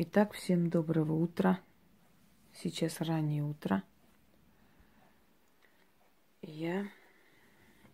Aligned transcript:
Итак, 0.00 0.32
всем 0.32 0.70
доброго 0.70 1.12
утра. 1.14 1.58
Сейчас 2.54 3.00
раннее 3.00 3.42
утро. 3.42 3.82
Я 6.40 6.86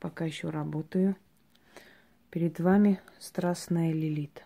пока 0.00 0.26
еще 0.26 0.50
работаю. 0.50 1.16
Перед 2.28 2.60
вами 2.60 3.00
страстная 3.18 3.90
Лилит. 3.94 4.44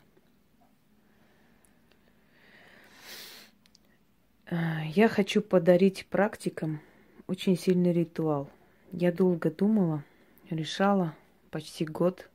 Я 4.52 5.08
хочу 5.08 5.42
подарить 5.42 6.06
практикам 6.06 6.80
очень 7.26 7.58
сильный 7.58 7.92
ритуал. 7.92 8.48
Я 8.92 9.10
долго 9.10 9.50
думала, 9.50 10.04
решала, 10.48 11.12
почти 11.50 11.84
год 11.84 12.30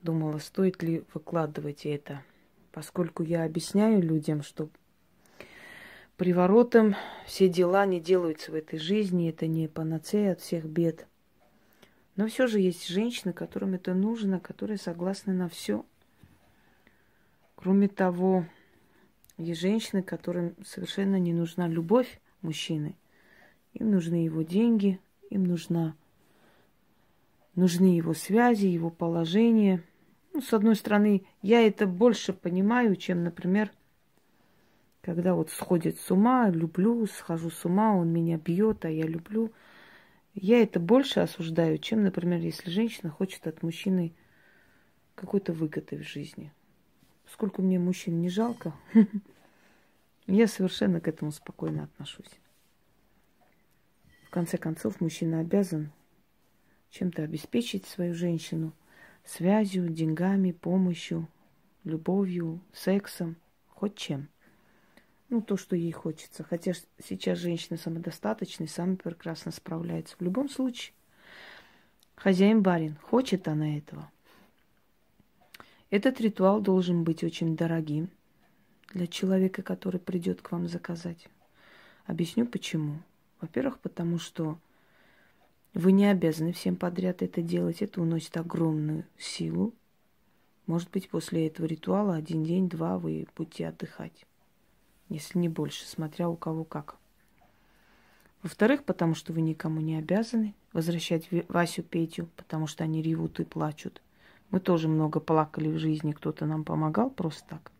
думала, 0.00 0.38
стоит 0.38 0.80
ли 0.84 1.02
выкладывать 1.12 1.84
это– 1.86 2.22
поскольку 2.78 3.24
я 3.24 3.42
объясняю 3.42 4.00
людям, 4.00 4.40
что 4.40 4.70
приворотом 6.16 6.94
все 7.26 7.48
дела 7.48 7.84
не 7.86 7.98
делаются 7.98 8.52
в 8.52 8.54
этой 8.54 8.78
жизни, 8.78 9.28
это 9.28 9.48
не 9.48 9.66
панацея 9.66 10.34
от 10.34 10.40
всех 10.42 10.64
бед. 10.64 11.08
Но 12.14 12.28
все 12.28 12.46
же 12.46 12.60
есть 12.60 12.86
женщины, 12.86 13.32
которым 13.32 13.74
это 13.74 13.94
нужно, 13.94 14.38
которые 14.38 14.78
согласны 14.78 15.32
на 15.32 15.48
все. 15.48 15.84
Кроме 17.56 17.88
того, 17.88 18.46
есть 19.38 19.60
женщины, 19.60 20.04
которым 20.04 20.54
совершенно 20.64 21.18
не 21.18 21.32
нужна 21.32 21.66
любовь 21.66 22.20
мужчины. 22.42 22.94
Им 23.72 23.90
нужны 23.90 24.24
его 24.24 24.42
деньги, 24.42 25.00
им 25.30 25.42
нужна, 25.42 25.96
нужны 27.56 27.96
его 27.96 28.14
связи, 28.14 28.66
его 28.66 28.88
положение– 28.90 29.82
ну, 30.38 30.42
с 30.42 30.52
одной 30.52 30.76
стороны, 30.76 31.26
я 31.42 31.66
это 31.66 31.84
больше 31.84 32.32
понимаю, 32.32 32.94
чем, 32.94 33.24
например, 33.24 33.72
когда 35.00 35.34
вот 35.34 35.50
сходит 35.50 35.98
с 35.98 36.12
ума, 36.12 36.48
люблю, 36.48 37.08
схожу 37.08 37.50
с 37.50 37.64
ума, 37.64 37.96
он 37.96 38.12
меня 38.12 38.36
бьет, 38.36 38.84
а 38.84 38.88
я 38.88 39.02
люблю. 39.02 39.52
Я 40.34 40.62
это 40.62 40.78
больше 40.78 41.18
осуждаю, 41.18 41.78
чем, 41.78 42.04
например, 42.04 42.38
если 42.38 42.70
женщина 42.70 43.10
хочет 43.10 43.48
от 43.48 43.64
мужчины 43.64 44.14
какой-то 45.16 45.52
выгоды 45.52 45.96
в 45.96 46.02
жизни. 46.02 46.52
Поскольку 47.24 47.60
мне 47.60 47.80
мужчин 47.80 48.20
не 48.20 48.28
жалко, 48.28 48.72
я 50.28 50.46
совершенно 50.46 51.00
к 51.00 51.08
этому 51.08 51.32
спокойно 51.32 51.82
отношусь. 51.82 52.30
В 54.22 54.30
конце 54.30 54.56
концов, 54.56 55.00
мужчина 55.00 55.40
обязан 55.40 55.90
чем-то 56.90 57.24
обеспечить 57.24 57.86
свою 57.86 58.14
женщину– 58.14 58.72
связью, 59.28 59.90
деньгами, 59.90 60.52
помощью, 60.52 61.28
любовью, 61.84 62.60
сексом, 62.72 63.36
хоть 63.68 63.94
чем. 63.94 64.28
Ну, 65.28 65.42
то, 65.42 65.58
что 65.58 65.76
ей 65.76 65.92
хочется. 65.92 66.42
Хотя 66.42 66.72
сейчас 67.04 67.38
женщины 67.38 67.76
самодостаточные, 67.76 68.68
сами 68.68 68.96
прекрасно 68.96 69.52
справляются. 69.52 70.16
В 70.18 70.22
любом 70.22 70.48
случае, 70.48 70.94
хозяин 72.16 72.62
барин, 72.62 72.96
хочет 73.02 73.46
она 73.48 73.76
этого. 73.76 74.10
Этот 75.90 76.20
ритуал 76.20 76.62
должен 76.62 77.04
быть 77.04 77.22
очень 77.22 77.54
дорогим 77.54 78.08
для 78.94 79.06
человека, 79.06 79.62
который 79.62 80.00
придет 80.00 80.40
к 80.40 80.52
вам 80.52 80.68
заказать. 80.68 81.28
Объясню 82.06 82.46
почему. 82.46 83.02
Во-первых, 83.42 83.78
потому 83.80 84.18
что 84.18 84.58
вы 85.78 85.92
не 85.92 86.06
обязаны 86.06 86.52
всем 86.52 86.74
подряд 86.74 87.22
это 87.22 87.40
делать. 87.40 87.82
Это 87.82 88.02
уносит 88.02 88.36
огромную 88.36 89.04
силу. 89.16 89.72
Может 90.66 90.90
быть, 90.90 91.08
после 91.08 91.46
этого 91.46 91.66
ритуала 91.66 92.16
один 92.16 92.42
день, 92.42 92.68
два 92.68 92.98
вы 92.98 93.28
будете 93.36 93.68
отдыхать. 93.68 94.26
Если 95.08 95.38
не 95.38 95.48
больше, 95.48 95.86
смотря 95.86 96.28
у 96.28 96.34
кого 96.34 96.64
как. 96.64 96.96
Во-вторых, 98.42 98.82
потому 98.82 99.14
что 99.14 99.32
вы 99.32 99.40
никому 99.40 99.80
не 99.80 99.96
обязаны 99.96 100.52
возвращать 100.72 101.28
Васю, 101.48 101.84
Петю, 101.84 102.28
потому 102.34 102.66
что 102.66 102.82
они 102.82 103.00
ревут 103.00 103.38
и 103.38 103.44
плачут. 103.44 104.02
Мы 104.50 104.58
тоже 104.58 104.88
много 104.88 105.20
плакали 105.20 105.68
в 105.68 105.78
жизни, 105.78 106.10
кто-то 106.10 106.44
нам 106.44 106.64
помогал 106.64 107.08
просто 107.08 107.50
так. 107.50 107.70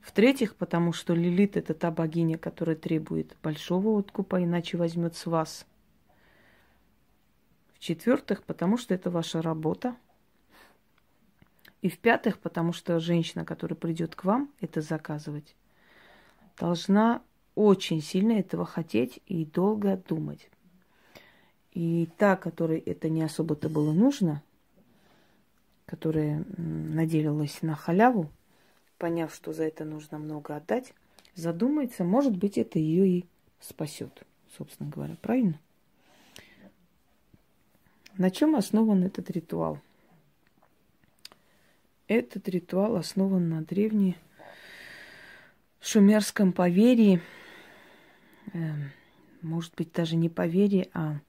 В-третьих, 0.00 0.54
потому 0.54 0.92
что 0.92 1.12
Лилит– 1.12 1.56
это 1.56 1.74
та 1.74 1.90
богиня, 1.90 2.38
которая 2.38 2.76
требует 2.76 3.36
большого 3.42 3.98
откупа, 3.98 4.44
иначе 4.44 4.76
возьмет 4.76 5.16
с 5.16 5.26
вас– 5.26 5.66
в-четвертых, 7.86 8.42
потому 8.42 8.78
что 8.78 8.94
это 8.94 9.10
ваша 9.10 9.40
работа. 9.40 9.96
И 11.82 11.88
в-пятых, 11.88 12.40
потому 12.40 12.72
что 12.72 12.98
женщина, 12.98 13.44
которая 13.44 13.76
придет 13.76 14.16
к 14.16 14.24
вам 14.24 14.50
это 14.60 14.80
заказывать, 14.80 15.54
должна 16.58 17.22
очень 17.54 18.02
сильно 18.02 18.32
этого 18.32 18.66
хотеть 18.66 19.20
и 19.26 19.44
долго 19.44 19.96
думать. 19.96 20.50
И 21.70 22.08
та, 22.18 22.34
которой 22.34 22.80
это 22.80 23.08
не 23.08 23.22
особо-то 23.22 23.68
было 23.68 23.92
нужно, 23.92 24.42
которая 25.84 26.44
наделилась 26.56 27.62
на 27.62 27.76
халяву, 27.76 28.32
поняв, 28.98 29.32
что 29.32 29.52
за 29.52 29.62
это 29.62 29.84
нужно 29.84 30.18
много 30.18 30.56
отдать, 30.56 30.92
задумается, 31.36 32.02
может 32.02 32.36
быть, 32.36 32.58
это 32.58 32.80
ее 32.80 33.06
и 33.06 33.24
спасет, 33.60 34.24
собственно 34.56 34.90
говоря. 34.90 35.14
Правильно? 35.22 35.60
На 38.18 38.30
чем 38.30 38.56
основан 38.56 39.04
этот 39.04 39.30
ритуал? 39.30 39.78
Этот 42.08 42.48
ритуал 42.48 42.96
основан 42.96 43.50
на 43.50 43.62
древней 43.62 44.16
шумерском 45.80 46.54
поверье, 46.54 47.20
э, 48.54 48.58
может 49.42 49.74
быть, 49.74 49.92
даже 49.92 50.16
не 50.16 50.30
поверье, 50.30 50.88
а 50.94 51.20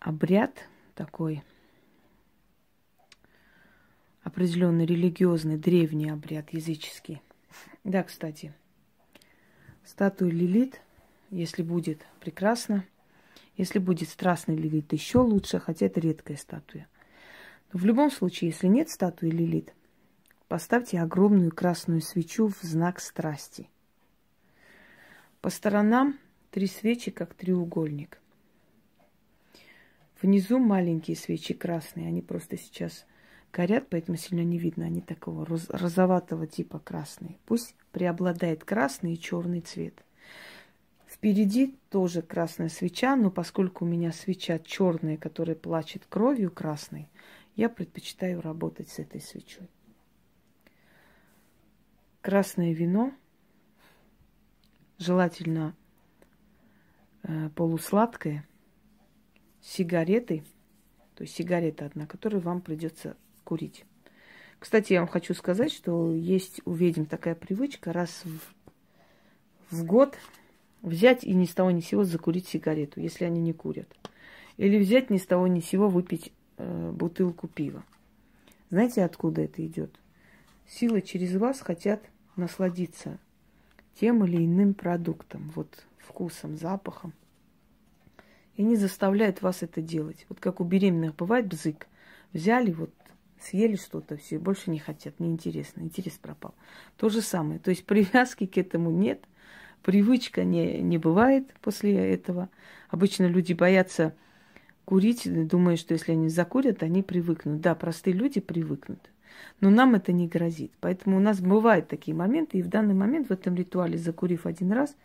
обряд 0.00 0.68
такой, 0.96 1.44
определенный 4.22 4.86
религиозный, 4.86 5.56
древний 5.56 6.10
обряд 6.10 6.52
языческий. 6.52 7.22
Да, 7.84 8.02
кстати, 8.02 8.52
статуя 9.84 10.30
Лилит, 10.30 10.80
если 11.30 11.62
будет 11.62 12.04
прекрасно– 12.18 12.84
если 13.56 13.78
будет 13.78 14.08
страстный 14.08 14.56
Лилит, 14.56 14.92
еще 14.92 15.18
лучше, 15.18 15.58
хотя 15.58 15.86
это 15.86 16.00
редкая 16.00 16.36
статуя. 16.36 16.88
Но 17.72 17.80
в 17.80 17.84
любом 17.84 18.10
случае, 18.10 18.50
если 18.50 18.66
нет 18.66 18.90
статуи 18.90 19.30
Лилит, 19.30 19.74
поставьте 20.48 21.00
огромную 21.00 21.50
красную 21.50 22.00
свечу 22.00 22.48
в 22.48 22.62
знак 22.62 23.00
страсти. 23.00 23.68
По 25.40 25.50
сторонам 25.50 26.18
три 26.50 26.66
свечи, 26.66 27.10
как 27.10 27.34
треугольник. 27.34 28.20
Внизу 30.20 30.58
маленькие 30.58 31.16
свечи 31.16 31.52
красные, 31.52 32.08
они 32.08 32.22
просто 32.22 32.56
сейчас 32.56 33.06
горят, 33.52 33.88
поэтому 33.90 34.16
сильно 34.16 34.42
не 34.42 34.58
видно, 34.58 34.86
они 34.86 35.00
такого 35.00 35.46
розоватого 35.46 36.46
типа 36.46 36.78
красные. 36.78 37.38
Пусть 37.46 37.74
преобладает 37.92 38.64
красный 38.64 39.14
и 39.14 39.20
черный 39.20 39.60
цвет. 39.60 40.05
Впереди 41.16 41.74
тоже 41.88 42.20
красная 42.20 42.68
свеча, 42.68 43.16
но 43.16 43.30
поскольку 43.30 43.86
у 43.86 43.88
меня 43.88 44.12
свеча 44.12 44.58
черная, 44.58 45.16
которая 45.16 45.56
плачет 45.56 46.04
кровью 46.06 46.50
красной, 46.50 47.08
я 47.54 47.70
предпочитаю 47.70 48.42
работать 48.42 48.90
с 48.90 48.98
этой 48.98 49.22
свечой. 49.22 49.70
Красное 52.20 52.74
вино, 52.74 53.14
желательно 54.98 55.74
э, 57.22 57.48
полусладкое, 57.54 58.46
сигареты, 59.62 60.44
то 61.14 61.22
есть 61.22 61.34
сигарета 61.34 61.86
одна, 61.86 62.06
которую 62.06 62.42
вам 62.42 62.60
придется 62.60 63.16
курить. 63.42 63.86
Кстати, 64.58 64.92
я 64.92 65.00
вам 65.00 65.08
хочу 65.08 65.32
сказать, 65.32 65.72
что 65.72 66.12
есть 66.12 66.60
у 66.66 66.74
ведьм 66.74 67.06
такая 67.06 67.34
привычка 67.34 67.94
раз 67.94 68.22
в, 68.24 69.76
в 69.76 69.84
год 69.86 70.18
взять 70.82 71.24
и 71.24 71.34
ни 71.34 71.44
с 71.44 71.54
того 71.54 71.70
ни 71.70 71.80
сего 71.80 72.04
закурить 72.04 72.48
сигарету, 72.48 73.00
если 73.00 73.24
они 73.24 73.40
не 73.40 73.52
курят. 73.52 73.88
Или 74.56 74.78
взять 74.78 75.10
ни 75.10 75.18
с 75.18 75.26
того 75.26 75.46
ни 75.46 75.60
сего 75.60 75.88
выпить 75.88 76.32
э, 76.56 76.90
бутылку 76.92 77.48
пива. 77.48 77.84
Знаете, 78.70 79.04
откуда 79.04 79.42
это 79.42 79.64
идет? 79.64 79.94
Силы 80.66 81.02
через 81.02 81.36
вас 81.36 81.60
хотят 81.60 82.02
насладиться 82.36 83.18
тем 83.94 84.24
или 84.24 84.44
иным 84.44 84.74
продуктом, 84.74 85.52
вот 85.54 85.86
вкусом, 85.98 86.56
запахом. 86.56 87.12
И 88.56 88.62
они 88.62 88.76
заставляют 88.76 89.42
вас 89.42 89.62
это 89.62 89.82
делать. 89.82 90.26
Вот 90.28 90.40
как 90.40 90.60
у 90.60 90.64
беременных 90.64 91.14
бывает 91.14 91.46
бзык. 91.46 91.86
Взяли, 92.32 92.72
вот 92.72 92.90
съели 93.40 93.76
что-то, 93.76 94.16
все, 94.16 94.38
больше 94.38 94.70
не 94.70 94.78
хотят, 94.78 95.20
неинтересно, 95.20 95.82
интерес 95.82 96.14
пропал. 96.14 96.54
То 96.96 97.08
же 97.08 97.20
самое. 97.20 97.60
То 97.60 97.70
есть 97.70 97.84
привязки 97.86 98.46
к 98.46 98.56
этому 98.56 98.90
нет– 98.90 99.24
привычка 99.82 100.44
не, 100.44 100.80
не 100.80 100.98
бывает 100.98 101.52
после 101.60 101.94
этого. 101.94 102.48
Обычно 102.88 103.26
люди 103.26 103.52
боятся 103.52 104.14
курить, 104.84 105.28
думая, 105.48 105.76
что 105.76 105.94
если 105.94 106.12
они 106.12 106.28
закурят, 106.28 106.82
они 106.82 107.02
привыкнут. 107.02 107.60
Да, 107.60 107.74
простые 107.74 108.14
люди 108.14 108.40
привыкнут. 108.40 109.10
Но 109.60 109.70
нам 109.70 109.94
это 109.94 110.12
не 110.12 110.28
грозит. 110.28 110.72
Поэтому 110.80 111.16
у 111.16 111.20
нас 111.20 111.40
бывают 111.40 111.88
такие 111.88 112.16
моменты, 112.16 112.58
и 112.58 112.62
в 112.62 112.68
данный 112.68 112.94
момент 112.94 113.28
в 113.28 113.32
этом 113.32 113.54
ритуале, 113.54 113.98
закурив 113.98 114.46
один 114.46 114.72
раз, 114.72 114.96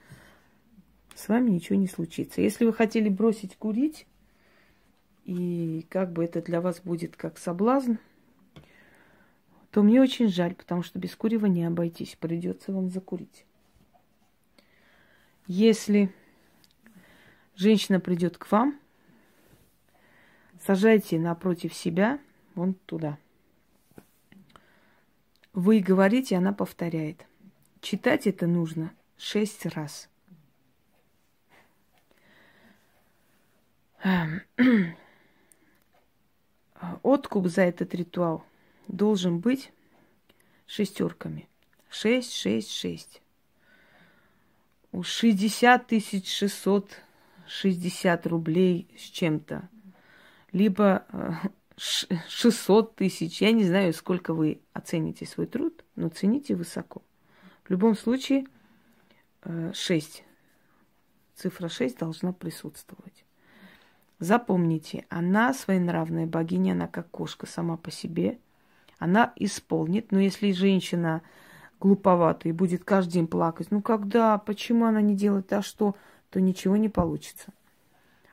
с 1.16 1.28
вами 1.28 1.52
ничего 1.52 1.78
не 1.78 1.88
случится. 1.88 2.42
Если 2.42 2.66
вы 2.66 2.74
хотели 2.74 3.10
бросить 3.10 3.56
курить, 3.58 4.08
и 5.26 5.86
как 5.90 6.12
бы 6.12 6.24
это 6.24 6.42
для 6.42 6.62
вас 6.62 6.82
будет 6.84 7.16
как 7.16 7.38
соблазн, 7.38 7.94
то 9.72 9.84
мне 9.84 10.02
очень 10.02 10.28
жаль, 10.28 10.54
потому 10.54 10.84
что 10.84 11.00
без 11.00 11.16
курева 11.16 11.46
не 11.46 11.64
обойтись. 11.64 12.18
Придется 12.20 12.74
вам 12.74 12.90
закурить. 12.90 13.46
Если 15.54 16.16
женщина 17.56 18.00
придет 18.00 18.38
к 18.38 18.50
вам, 18.54 18.80
сажайте 20.66 21.20
напротив 21.20 21.74
себя 21.74 22.22
вон 22.56 22.74
туда. 22.74 23.18
Вы 25.52 25.82
говорите, 25.82 26.38
она 26.38 26.54
повторяет. 26.54 27.26
Читать 27.82 28.28
это 28.28 28.48
нужно 28.48 28.94
шесть 29.18 29.66
раз. 29.66 30.10
Откуп 37.04 37.48
за 37.48 37.64
этот 37.64 37.94
ритуал 37.94 38.46
должен 38.88 39.40
быть 39.40 39.74
шестерками. 40.66 41.50
Шесть, 41.90 42.32
шесть, 42.32 42.72
шесть. 42.72 43.22
У 44.92 45.04
60 45.04 45.88
тысяч 45.88 46.30
660 46.38 48.28
рублей 48.28 48.88
с 48.98 49.02
чем-то. 49.04 49.70
Либо 50.52 51.06
600 51.78 52.92
э, 52.92 52.96
тысяч. 52.96 53.42
Я 53.42 53.52
не 53.52 53.64
знаю, 53.64 53.94
сколько 53.94 54.34
вы 54.34 54.62
оцените 54.74 55.26
свой 55.26 55.48
труд, 55.48 55.86
но 55.96 56.10
цените 56.10 56.56
высоко. 56.56 57.02
В 57.64 57.70
любом 57.70 57.96
случае, 57.96 58.46
6. 59.74 60.20
Э, 60.20 60.24
Цифра 61.36 61.70
6 61.70 61.98
должна 61.98 62.34
присутствовать. 62.34 63.24
Запомните, 64.20 65.06
она 65.10 65.54
своенравная 65.54 66.28
богиня, 66.28 66.74
она 66.74 66.88
как 66.88 67.10
кошка 67.10 67.48
сама 67.48 67.78
по 67.78 67.90
себе. 67.90 68.38
Она 69.00 69.34
исполнит, 69.36 70.12
но 70.12 70.20
если 70.20 70.52
женщина 70.52 71.24
глуповата 71.82 72.48
и 72.48 72.52
будет 72.52 72.84
каждый 72.84 73.14
день 73.14 73.28
плакать, 73.28 73.72
ну 73.72 73.82
когда, 73.82 74.38
почему 74.38 74.86
она 74.86 75.02
не 75.02 75.16
делает, 75.16 75.52
а 75.52 75.62
что, 75.62 75.96
то 76.30 76.40
ничего 76.40 76.78
не 76.78 76.90
получится. 76.90 77.52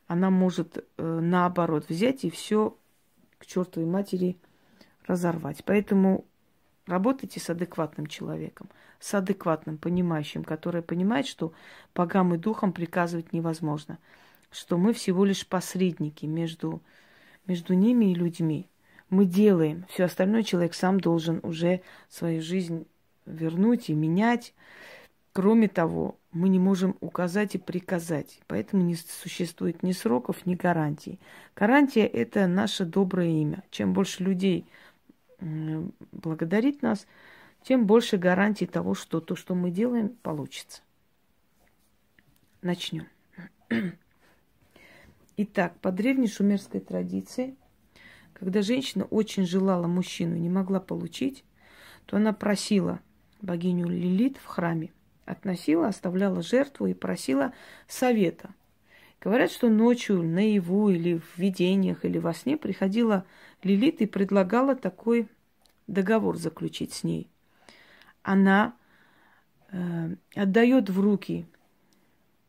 Она 0.07 0.31
может 0.31 0.79
э, 0.79 1.21
наоборот 1.21 1.89
взять 1.89 2.25
и 2.25 2.31
все 2.31 2.77
к 3.39 3.47
чертовой 3.47 3.89
матери 3.89 4.39
разорвать. 5.07 5.65
Поэтому 5.65 6.25
работайте 6.87 7.41
с 7.41 7.51
адекватным 7.51 8.07
человеком, 8.07 8.69
с 9.01 9.13
адекватным, 9.15 9.79
понимающим, 9.79 10.45
который 10.45 10.83
понимает, 10.83 11.27
что 11.27 11.53
богам 11.95 12.35
и 12.35 12.39
духам 12.39 12.73
приказывать 12.73 13.33
невозможно– 13.33 13.99
что 14.51 14.79
мы 14.79 14.93
всего 14.93 15.25
лишь 15.25 15.47
посредники 15.47 16.27
между, 16.27 16.83
между 17.47 17.75
ними 17.75 18.13
и 18.13 18.15
людьми. 18.15 18.69
Мы 19.11 19.25
делаем, 19.25 19.87
все 19.89 20.05
остальное 20.05 20.43
человек 20.43 20.75
сам 20.75 21.01
должен 21.01 21.41
уже 21.43 21.83
свою 22.09 22.43
жизнь 22.43 22.87
вернуть 23.29 23.91
и 23.91 23.95
менять. 23.95 24.55
Кроме 25.33 25.69
того, 25.69 26.19
мы 26.33 26.49
не 26.49 26.59
можем 26.59 26.97
указать 27.01 27.55
и 27.55 27.59
приказать, 27.59 28.41
поэтому 28.47 28.83
не 28.83 28.97
существует 28.97 29.83
ни 29.83 29.93
сроков, 29.93 30.47
ни 30.47 30.55
гарантий. 30.55 31.21
Гарантия– 31.55 32.07
это 32.07 32.47
наше 32.47 32.85
доброе 32.85 33.29
имя. 33.29 33.63
Чем 33.71 33.93
больше 33.93 34.25
людей 34.25 34.67
благодарит 35.41 36.83
нас, 36.83 37.07
тем 37.63 37.87
больше 37.87 38.17
гарантий 38.17 38.67
того, 38.67 38.95
что 38.95 39.21
то, 39.21 39.37
что 39.37 39.55
мы 39.55 39.71
делаем, 39.71 40.09
получится. 40.09 40.83
Начнем. 42.63 43.07
Итак, 45.37 45.79
по 45.81 45.93
древней 45.93 46.29
шумерской 46.29 46.81
традиции, 46.81 47.55
когда 48.33 48.63
женщина 48.63 49.05
очень 49.05 49.47
желала 49.47 49.87
мужчину 49.87 50.35
и 50.37 50.41
не 50.41 50.49
могла 50.49 50.81
получить, 50.81 51.45
то 52.07 52.17
она 52.17 52.33
просила 52.33 53.01
богиню 53.41 53.89
Лилит 53.89 54.37
в 54.37 54.47
храме, 54.47 54.93
относила, 55.25 55.89
оставляла 55.89 56.43
жертву 56.43 56.87
и 56.87 56.95
просила 56.95 57.53
совета. 57.87 58.51
Говорят, 59.21 59.51
что 59.51 59.69
ночью 59.69 60.23
наяву 60.23 60.91
или 60.91 61.19
в 61.19 61.39
видениях 61.39 62.05
или 62.05 62.19
во 62.19 62.33
сне 62.33 62.57
приходила 62.57 63.25
Лилит 63.63 64.01
и 64.01 64.07
предлагала 64.07 64.77
такой 64.77 65.29
договор 65.87 66.37
заключить 66.37 66.93
с 66.93 67.05
ней. 67.05 67.29
Она 68.23 68.75
э, 69.71 70.15
отдает 70.35 70.91
в 70.91 71.01
руки 71.01 71.47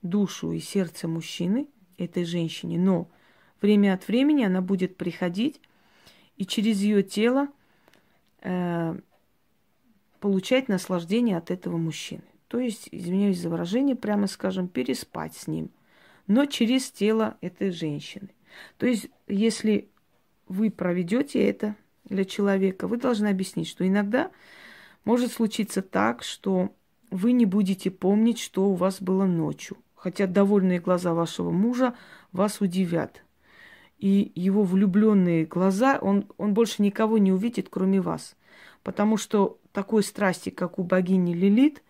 душу 0.01 0.51
и 0.51 0.59
сердце 0.59 1.07
мужчины– 1.07 1.67
этой 1.99 2.23
женщине, 2.23 2.79
но 2.79 3.09
время 3.61 3.93
от 3.93 4.07
времени 4.07 4.43
она 4.43 4.61
будет 4.61 4.97
приходить 4.97 5.61
и 6.37 6.45
через 6.45 6.81
ее 6.81 7.03
тело 7.03 7.47
э, 8.41 8.99
получать 10.19 10.67
наслаждение 10.67 11.37
от 11.37 11.51
этого 11.51 11.77
мужчины. 11.77 12.23
То 12.47 12.59
есть, 12.59 12.89
извиняюсь 12.91 13.39
за 13.39 13.49
выражение, 13.49 13.95
прямо 13.95 14.27
скажем, 14.27 14.67
переспать 14.67 15.35
с 15.35 15.47
ним, 15.47 15.69
но 16.27 16.45
через 16.45 16.91
тело 16.91 17.37
этой 17.41 17.71
женщины. 17.71 18.29
То 18.77 18.87
есть, 18.87 19.09
если 19.27 19.89
вы 20.47 20.71
проведете 20.71 21.43
это 21.47 21.75
для 22.05 22.25
человека, 22.25 22.87
вы 22.87 22.97
должны 22.97 23.27
объяснить, 23.27 23.67
что 23.67 23.87
иногда 23.87 24.31
может 25.05 25.31
случиться 25.31 25.81
так, 25.81 26.23
что 26.23 26.73
вы 27.11 27.31
не 27.31 27.45
будете 27.45 27.91
помнить, 27.91 28.39
что 28.39 28.65
у 28.65 28.73
вас 28.73 29.01
было 29.01 29.25
ночью– 29.25 29.77
Хотя 29.99 30.27
довольные 30.27 30.79
глаза 30.79 31.13
вашего 31.13 31.51
мужа 31.51 31.93
вас 32.31 32.61
удивят. 32.61 33.21
И 33.97 34.31
его 34.33 34.63
влюбленные 34.63 35.45
глаза, 35.45 35.99
он, 36.01 36.25
он 36.37 36.53
больше 36.53 36.81
никого 36.81 37.17
не 37.17 37.33
увидит, 37.33 37.67
кроме 37.69 37.99
вас. 37.99 38.37
Потому 38.83 39.17
что 39.17 39.59
такой 39.71 40.03
страсти, 40.03 40.49
как 40.49 40.79
у 40.79 40.83
богини 40.83 41.33
Лилит, 41.33 41.83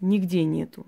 нигде 0.00 0.44
нету. 0.44 0.86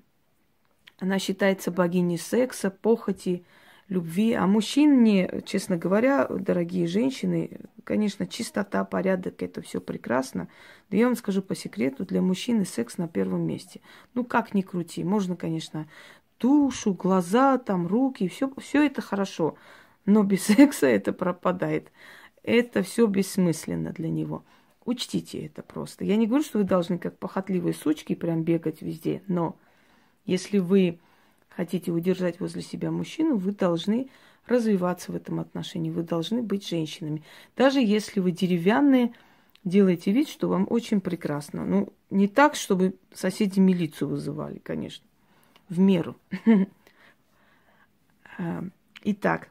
Она 0.98 1.18
считается 1.18 1.70
богиней 1.70 2.18
секса, 2.18 2.70
похоти, 2.70 3.44
любви. 3.88 4.32
А 4.32 4.46
мужчине, 4.46 5.42
честно 5.44 5.76
говоря, 5.76 6.26
дорогие 6.26 6.86
женщины, 6.86 7.60
конечно, 7.84 8.26
чистота, 8.26 8.84
порядок, 8.84 9.42
это 9.42 9.60
все 9.60 9.80
прекрасно. 9.80 10.48
Но 10.90 10.96
я 10.96 11.06
вам 11.06 11.16
скажу 11.16 11.42
по 11.42 11.54
секрету, 11.54 12.04
для 12.04 12.22
мужчины 12.22 12.64
секс 12.64 12.98
на 12.98 13.08
первом 13.08 13.42
месте. 13.42 13.80
Ну, 14.14 14.24
как 14.24 14.54
ни 14.54 14.62
крути. 14.62 15.04
Можно, 15.04 15.36
конечно, 15.36 15.88
душу, 16.40 16.94
глаза, 16.94 17.58
там, 17.58 17.86
руки, 17.86 18.28
все, 18.28 18.50
это 18.86 19.02
хорошо. 19.02 19.56
Но 20.06 20.22
без 20.22 20.44
секса 20.46 20.86
это 20.86 21.12
пропадает. 21.12 21.90
Это 22.42 22.82
все 22.82 23.06
бессмысленно 23.06 23.90
для 23.90 24.10
него. 24.10 24.44
Учтите 24.84 25.46
это 25.46 25.62
просто. 25.62 26.04
Я 26.04 26.16
не 26.16 26.26
говорю, 26.26 26.44
что 26.44 26.58
вы 26.58 26.64
должны 26.64 26.98
как 26.98 27.18
похотливые 27.18 27.74
сучки 27.74 28.14
прям 28.14 28.42
бегать 28.42 28.82
везде, 28.82 29.22
но 29.26 29.56
если 30.26 30.58
вы 30.58 30.98
хотите 31.48 31.90
удержать 31.90 32.40
возле 32.40 32.62
себя 32.62 32.90
мужчину, 32.90 33.36
вы 33.36 33.52
должны 33.52 34.10
развиваться 34.46 35.12
в 35.12 35.16
этом 35.16 35.40
отношении, 35.40 35.90
вы 35.90 36.02
должны 36.02 36.42
быть 36.42 36.68
женщинами. 36.68 37.22
Даже 37.56 37.80
если 37.80 38.20
вы 38.20 38.32
деревянные, 38.32 39.12
делайте 39.64 40.12
вид, 40.12 40.28
что 40.28 40.48
вам 40.48 40.66
очень 40.68 41.00
прекрасно. 41.00 41.64
Ну, 41.64 41.92
не 42.10 42.28
так, 42.28 42.54
чтобы 42.54 42.96
соседи 43.12 43.60
милицию 43.60 44.08
вызывали, 44.08 44.58
конечно 44.58 45.06
в 45.68 45.78
меру. 45.78 46.16
Итак, 49.04 49.50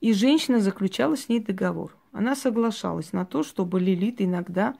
и 0.00 0.12
женщина 0.12 0.60
заключала 0.60 1.16
с 1.16 1.28
ней 1.28 1.40
договор. 1.40 1.97
Она 2.18 2.34
соглашалась 2.34 3.12
на 3.12 3.24
то, 3.24 3.44
чтобы 3.44 3.78
Лилит 3.78 4.20
иногда 4.20 4.74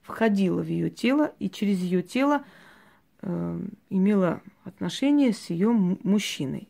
входила 0.00 0.60
в 0.60 0.66
ее 0.66 0.90
тело 0.90 1.32
и 1.38 1.48
через 1.48 1.78
ее 1.78 2.02
тело 2.02 2.42
э, 3.20 3.60
имела 3.88 4.42
отношение 4.64 5.32
с 5.32 5.48
ее 5.50 5.70
мужчиной. 5.70 6.68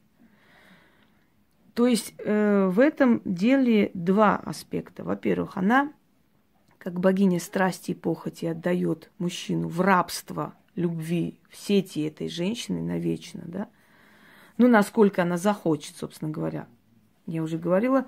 То 1.72 1.86
есть 1.86 2.12
э, 2.18 2.66
в 2.70 2.78
этом 2.78 3.22
деле 3.24 3.90
два 3.94 4.36
аспекта. 4.36 5.02
Во-первых, 5.02 5.56
она, 5.56 5.90
как 6.76 7.00
богиня 7.00 7.40
страсти 7.40 7.92
и 7.92 7.94
похоти, 7.94 8.44
отдает 8.44 9.10
мужчину 9.16 9.68
в 9.68 9.80
рабство 9.80 10.52
любви 10.74 11.40
в 11.48 11.56
сети 11.56 12.00
этой 12.00 12.28
женщины 12.28 12.82
навечно, 12.82 13.44
да? 13.46 13.66
Ну, 14.58 14.68
насколько 14.68 15.22
она 15.22 15.38
захочет, 15.38 15.96
собственно 15.96 16.30
говоря. 16.30 16.66
Я 17.26 17.42
уже 17.42 17.56
говорила, 17.56 18.06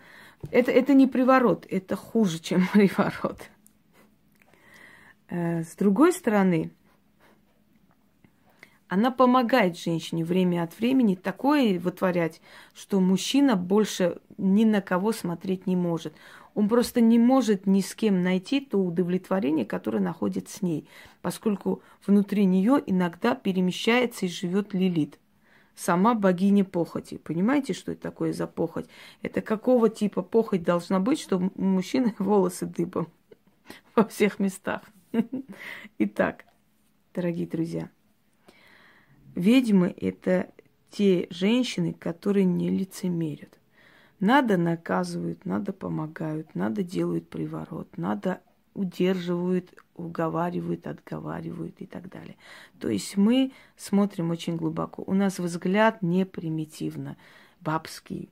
это, 0.50 0.70
это 0.70 0.94
не 0.94 1.06
приворот, 1.06 1.66
это 1.68 1.96
хуже, 1.96 2.38
чем 2.38 2.66
приворот. 2.72 3.40
Э, 5.28 5.62
с 5.62 5.74
другой 5.76 6.12
стороны, 6.12 6.70
она 8.88 9.10
помогает 9.10 9.78
женщине 9.78 10.24
время 10.24 10.62
от 10.62 10.78
времени 10.78 11.14
такое 11.14 11.80
вытворять, 11.80 12.40
что 12.74 13.00
мужчина 13.00 13.56
больше 13.56 14.20
ни 14.38 14.64
на 14.64 14.80
кого 14.80 15.12
смотреть 15.12 15.66
не 15.66 15.74
может. 15.74 16.14
Он 16.54 16.68
просто 16.68 17.00
не 17.00 17.18
может 17.18 17.66
ни 17.66 17.80
с 17.80 17.94
кем 17.94 18.22
найти 18.22 18.60
то 18.60 18.78
удовлетворение, 18.78 19.64
которое 19.64 19.98
находит 19.98 20.48
с 20.48 20.62
ней, 20.62 20.88
поскольку 21.22 21.82
внутри 22.06 22.44
нее 22.44 22.80
иногда 22.86 23.34
перемещается 23.34 24.26
и 24.26 24.28
живет 24.28 24.72
Лилит. 24.72 25.18
Сама 25.74 26.14
богиня 26.14 26.64
похоти. 26.64 27.16
Понимаете, 27.16 27.72
что 27.72 27.92
это 27.92 28.02
такое 28.02 28.32
за 28.32 28.46
похоть? 28.46 28.86
Это 29.22 29.40
какого 29.40 29.88
типа 29.88 30.22
похоть 30.22 30.62
должна 30.62 31.00
быть, 31.00 31.20
чтобы 31.20 31.50
у 31.56 31.62
мужчины 31.62 32.14
волосы 32.18 32.66
дыбом 32.66 33.08
во 33.96 34.04
всех 34.04 34.38
местах. 34.38 34.82
Итак, 35.98 36.44
дорогие 37.12 37.46
друзья, 37.46 37.90
ведьмы– 39.34 39.94
это 40.00 40.50
те 40.90 41.26
женщины, 41.30 41.92
которые 41.92 42.44
не 42.44 42.70
лицемерят. 42.70 43.58
Надо 44.20 44.56
наказывают, 44.56 45.44
надо 45.44 45.72
помогают, 45.72 46.54
надо 46.54 46.84
делают 46.84 47.28
приворот, 47.28 47.98
надо 47.98 48.40
удерживают, 48.74 49.72
уговаривают, 49.94 50.86
отговаривают 50.86 51.80
и 51.80 51.86
так 51.86 52.08
далее. 52.10 52.36
То 52.78 52.88
есть 52.88 53.16
мы 53.16 53.52
смотрим 53.76 54.30
очень 54.30 54.56
глубоко. 54.56 55.02
У 55.06 55.14
нас 55.14 55.38
взгляд 55.38 56.02
не 56.02 56.26
примитивно, 56.26 57.16
бабский. 57.60 58.30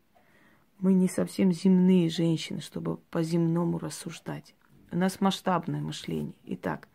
Мы 0.79 0.95
не 0.95 1.09
совсем 1.09 1.53
земные 1.53 2.11
женщины, 2.11 2.61
чтобы 2.61 2.97
по-земному 2.97 3.79
рассуждать. 3.79 4.55
У 4.91 4.97
нас 4.97 5.21
масштабное 5.21 5.81
мышление. 5.81 6.35
Итак, 6.45 6.89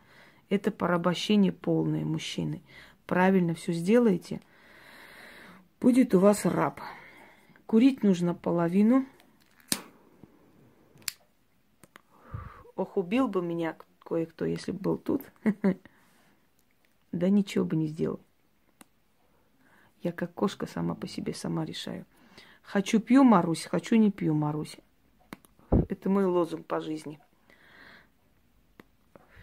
это 0.49 0.71
порабощение 0.71 1.51
полное 1.51 2.05
мужчины. 2.05 2.61
Правильно 3.05 3.55
все 3.55 3.71
сделаете, 3.71 4.41
будет 5.79 6.13
у 6.13 6.19
вас 6.19 6.45
раб. 6.45 6.81
Курить 7.65 8.03
нужно 8.03 8.33
половину. 8.33 9.05
Ох, 12.77 12.95
убил 12.95 13.27
бы 13.27 13.41
меня 13.41 13.75
кое-кто, 13.99 14.45
если 14.45 14.71
бы 14.71 14.79
был 14.79 14.97
тут. 14.97 15.23
Да 17.13 17.29
ничего 17.29 17.63
бы 17.63 17.77
не 17.77 17.87
сделал. 17.87 18.19
Я 20.03 20.11
как 20.11 20.33
кошка 20.33 20.67
сама 20.67 20.93
по 20.93 21.07
себе, 21.07 21.33
сама 21.33 21.65
решаю. 21.65 22.05
Хочу 22.61 22.99
пью, 22.99 23.23
Марусь, 23.23 23.63
хочу 23.63 23.95
не 23.95 24.11
пью, 24.11 24.33
Марусь. 24.33 24.77
Это 25.71 26.09
мой 26.09 26.25
лозунг 26.25 26.67
по 26.67 26.81
жизни. 26.81 27.19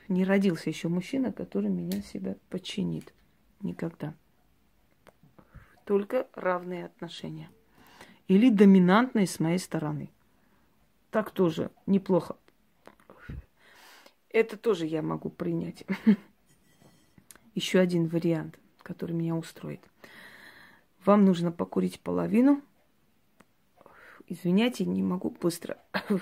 Не 0.09 0.25
родился 0.25 0.69
еще 0.69 0.89
мужчина, 0.89 1.33
который 1.33 1.71
меня 1.71 2.03
себя 2.03 2.37
подчинит. 2.51 3.15
Никогда. 3.61 4.15
Только 5.87 6.29
равные 6.35 6.85
отношения 6.85 7.49
или 8.29 8.51
доминантной 8.51 9.27
с 9.27 9.41
моей 9.41 9.59
стороны. 9.59 10.11
Так 11.11 11.31
тоже 11.31 11.71
неплохо. 11.87 12.37
Это 14.35 14.57
тоже 14.57 14.87
я 14.87 15.01
могу 15.01 15.31
принять. 15.31 15.85
Еще 17.55 17.79
один 17.79 18.09
вариант, 18.09 18.59
который 18.83 19.13
меня 19.13 19.37
устроит. 19.37 19.81
Вам 21.05 21.25
нужно 21.25 21.53
покурить 21.53 22.01
половину. 22.01 22.61
Извиняйте, 24.27 24.87
не 24.87 25.05
могу 25.05 25.31
быстро. 25.31 25.79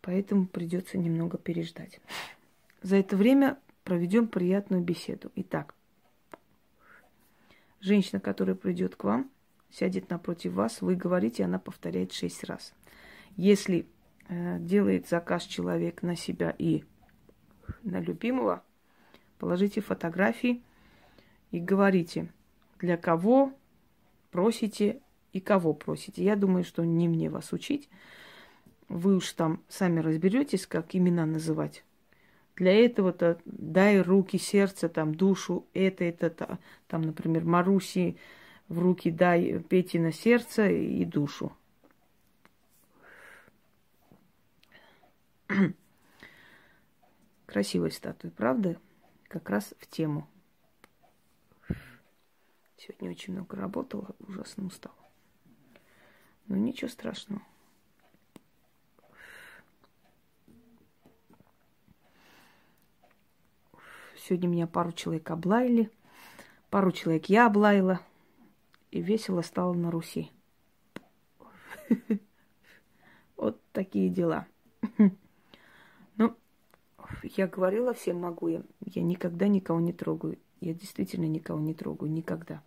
Поэтому 0.00 0.46
придется 0.46 0.96
немного 0.96 1.36
переждать. 1.36 2.00
За 2.80 2.96
это 2.96 3.18
время 3.18 3.58
проведем 3.84 4.28
приятную 4.28 4.82
беседу. 4.82 5.30
Итак, 5.34 5.74
женщина, 7.80 8.18
которая 8.18 8.56
придет 8.56 8.96
к 8.96 9.04
вам, 9.04 9.30
сядет 9.68 10.08
напротив 10.08 10.54
вас, 10.54 10.80
вы 10.80 10.94
говорите, 10.94 11.44
она 11.44 11.58
повторяет 11.58 12.12
шесть 12.12 12.44
раз. 12.44 12.72
Если 13.36 13.86
делает 14.30 15.08
заказ 15.08 15.44
человек 15.44 16.02
на 16.02 16.16
себя 16.16 16.54
и 16.56 16.84
на 17.82 18.00
любимого, 18.00 18.62
положите 19.38 19.80
фотографии 19.80 20.62
и 21.50 21.58
говорите, 21.58 22.32
для 22.78 22.96
кого 22.96 23.52
просите 24.30 25.00
и 25.32 25.40
кого 25.40 25.74
просите. 25.74 26.22
Я 26.22 26.36
думаю, 26.36 26.64
что 26.64 26.84
не 26.84 27.08
мне 27.08 27.28
вас 27.28 27.52
учить. 27.52 27.88
Вы 28.88 29.16
уж 29.16 29.32
там 29.32 29.62
сами 29.68 30.00
разберетесь, 30.00 30.66
как 30.66 30.94
имена 30.94 31.26
называть. 31.26 31.84
Для 32.56 32.72
этого-то 32.72 33.40
дай 33.44 34.00
руки, 34.00 34.36
сердце, 34.36 34.88
там, 34.88 35.14
душу, 35.14 35.66
это, 35.72 36.04
это, 36.04 36.58
там, 36.88 37.02
например, 37.02 37.44
Маруси, 37.44 38.16
в 38.68 38.78
руки 38.78 39.10
дай 39.10 39.58
Пете 39.60 39.98
на 39.98 40.12
сердце 40.12 40.70
и 40.70 41.04
душу. 41.04 41.52
Красивая 47.50 47.90
статуя, 47.90 48.30
правда? 48.30 48.80
Как 49.26 49.50
раз 49.50 49.74
в 49.80 49.86
тему. 49.88 50.28
Сегодня 52.76 53.10
очень 53.10 53.32
много 53.32 53.56
работала, 53.56 54.14
ужасно 54.20 54.66
устала. 54.66 54.94
Но 56.46 56.54
ничего 56.56 56.88
страшного. 56.88 57.42
Сегодня 64.16 64.46
меня 64.46 64.68
пару 64.68 64.92
человек 64.92 65.28
облаяли, 65.28 65.90
пару 66.70 66.92
человек 66.92 67.26
я 67.26 67.46
облаяла 67.46 68.00
и 68.92 69.02
весело 69.02 69.42
стало 69.42 69.74
на 69.74 69.90
Руси. 69.90 70.30
Вот 73.36 73.60
такие 73.72 74.08
дела. 74.08 74.46
Я 77.36 77.46
говорила, 77.46 77.94
всем 77.94 78.20
могу 78.20 78.48
я. 78.48 78.62
Я 78.84 79.02
никогда 79.02 79.46
никого 79.46 79.80
не 79.80 79.92
трогаю. 79.92 80.38
Я 80.60 80.74
действительно 80.74 81.26
никого 81.26 81.60
не 81.60 81.74
трогаю. 81.74 82.10
Никогда. 82.10 82.62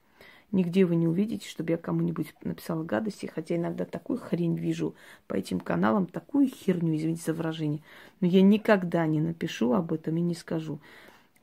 Нигде 0.51 0.86
вы 0.86 0.96
не 0.96 1.08
увидите, 1.08 1.50
чтобы 1.50 1.72
я 1.72 1.77
кому-нибудь 1.77 2.34
написала 2.43 2.84
гадости, 2.84 3.25
хотя 3.25 3.55
иногда 3.55 3.86
такую 3.86 4.20
хрень 4.20 4.55
вижу 4.55 4.96
по 5.27 5.34
этим 5.34 5.60
каналам, 5.60 6.05
такую 6.05 6.48
херню, 6.48 6.96
извините 6.96 7.24
за 7.25 7.34
выражение. 7.34 7.82
Но 8.22 8.27
я 8.27 8.41
никогда 8.41 9.05
не 9.08 9.20
напишу 9.20 9.74
об 9.74 9.91
этом 9.91 10.15
и 10.17 10.22
не 10.22 10.36
скажу, 10.36 10.79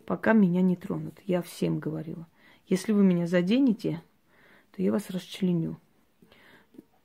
пока 0.06 0.32
меня 0.32 0.62
не 0.62 0.76
тронут. 0.76 1.18
Я 1.26 1.42
всем 1.42 1.80
говорила. 1.80 2.26
Если 2.68 2.92
вы 2.92 3.02
меня 3.02 3.26
заденете, 3.26 4.00
то 4.74 4.82
я 4.82 4.92
вас 4.92 5.10
расчленю 5.10 5.76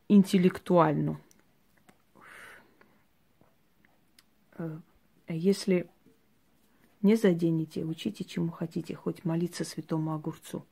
интеллектуально. 0.07 1.19
Э, 4.57 4.77
если 5.27 5.89
не 7.05 7.15
заденете, 7.15 7.83
учите 7.83 8.23
чему 8.23 8.51
хотите, 8.51 8.95
хоть 8.95 9.23
молиться 9.25 9.63
святому 9.63 10.13
огурцу. 10.13 10.65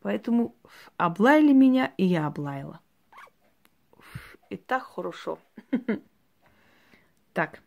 Поэтому 0.00 0.54
облаяли 0.96 1.52
меня, 1.52 1.92
и 1.98 2.06
я 2.06 2.26
облаяла. 2.26 2.80
И 4.48 4.56
так 4.56 4.82
хорошо. 4.82 5.38
Так, 7.32 7.62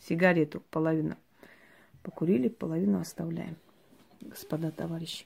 сигарету 0.00 0.60
половину 0.72 1.16
покурили, 2.02 2.48
половину 2.48 2.98
оставляем, 2.98 3.56
господа 4.20 4.72
товарищи 4.72 5.24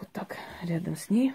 вот 0.00 0.10
так 0.12 0.36
рядом 0.62 0.96
с 0.96 1.10
ней. 1.10 1.34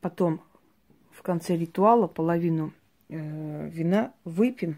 Потом 0.00 0.42
конце 1.24 1.56
ритуала 1.56 2.06
половину 2.06 2.72
э, 3.08 3.68
вина 3.68 4.12
выпьем, 4.24 4.76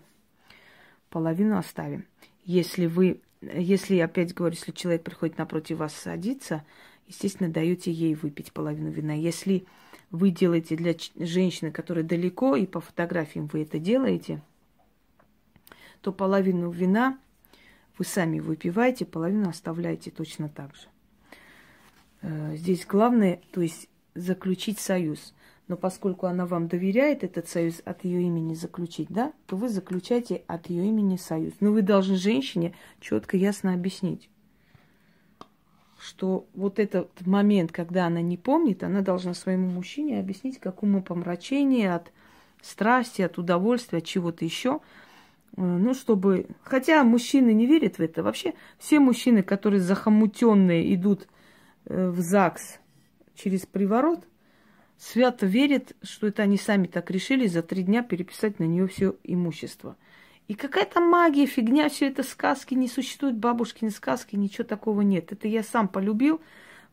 половину 1.11 1.59
оставим. 1.59 2.07
Если 2.45 2.87
вы, 2.87 3.21
если, 3.43 3.99
опять 3.99 4.33
говорю, 4.33 4.55
если 4.55 4.73
человек 4.73 5.03
приходит 5.03 5.37
напротив 5.37 5.79
вас 5.79 5.95
садиться, 5.95 6.65
естественно, 7.07 7.51
даете 7.51 7.93
ей 7.93 8.15
выпить 8.15 8.53
половину 8.53 8.91
вина. 8.91 9.13
Если 9.13 9.67
вы 10.11 10.31
делаете 10.31 10.77
для 10.77 10.95
женщины, 11.17 11.71
которая 11.73 12.05
далеко, 12.05 12.57
и 12.57 12.67
по 12.67 12.81
фотографиям 12.81 13.49
вы 13.53 13.63
это 13.63 13.79
делаете, 13.79 14.41
то 16.01 16.13
половину 16.13 16.71
вина 16.71 17.19
вы 17.99 18.05
сами 18.05 18.39
выпиваете, 18.39 19.05
половину 19.05 19.49
оставляете 19.49 20.11
точно 20.11 20.49
так 20.49 20.75
же. 20.77 20.87
Э, 22.23 22.57
здесь 22.57 22.87
главное, 22.87 23.41
то 23.51 23.61
есть 23.61 23.89
заключить 24.15 24.79
союз. 24.79 25.35
Но 25.69 25.77
поскольку 25.77 26.27
она 26.27 26.47
вам 26.47 26.69
доверяет 26.69 27.25
этот 27.25 27.49
союз 27.49 27.83
от 27.85 28.05
ее 28.05 28.23
имени 28.23 28.55
заключить, 28.55 29.09
да, 29.09 29.33
то 29.47 29.57
вы 29.57 29.69
заключаете 29.69 30.45
от 30.47 30.71
ее 30.71 30.87
имени 30.87 31.17
союз. 31.17 31.55
Но 31.61 31.73
вы 31.73 31.83
должны 31.83 32.17
женщине 32.17 32.75
четко, 33.01 33.37
ясно 33.37 33.75
объяснить, 33.75 34.31
что 35.99 36.47
вот 36.55 36.79
этот 36.79 37.27
момент, 37.27 37.73
когда 37.73 38.07
она 38.07 38.21
не 38.21 38.37
помнит, 38.37 38.85
она 38.85 39.01
должна 39.01 39.35
своему 39.35 39.69
мужчине 39.69 40.21
объяснить, 40.21 40.61
какому 40.61 41.03
помрачению 41.03 41.97
от 41.97 42.13
страсти, 42.63 43.23
от 43.23 43.39
удовольствия, 43.39 43.99
от 43.99 44.05
чего-то 44.05 44.45
еще– 44.45 44.81
ну, 45.57 45.95
чтобы... 45.95 46.47
Хотя 46.63 47.03
мужчины 47.03 47.53
не 47.55 47.67
верят 47.67 47.97
в 47.97 48.01
это. 48.01 48.23
Вообще 48.23 48.55
все 48.79 49.01
мужчины, 49.01 49.43
которые 49.43 49.81
захомутенные 49.81 50.95
идут 50.95 51.29
э, 51.87 52.11
в 52.11 52.21
ЗАГС 52.21 52.79
через 53.35 53.65
приворот, 53.65 54.27
свято 54.99 55.47
верят, 55.47 55.95
что 56.03 56.27
это 56.27 56.43
они 56.43 56.57
сами 56.57 56.87
так 56.87 57.11
решили 57.11 57.47
за 57.47 57.63
три 57.63 57.83
дня 57.83 58.03
переписать 58.03 58.59
на 58.59 58.65
нее 58.65 58.87
все 58.87 59.17
имущество. 59.25 59.97
И 60.49 60.55
какая-то 60.55 61.01
магия, 61.01 61.47
фигня, 61.47 61.89
все 61.89 62.09
это 62.09 62.23
сказки, 62.23 62.75
не 62.75 62.89
существует 62.89 63.37
бабушкины 63.37 63.91
сказки, 63.91 64.37
ничего 64.37 64.65
такого 64.65 65.01
нет. 65.01 65.33
Это 65.33 65.49
я 65.49 65.63
сам 65.63 65.89
полюбил, 65.89 66.41